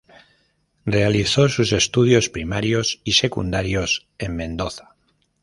[0.83, 4.95] Realizó sus estudios primarios y secundarios en Mendoza.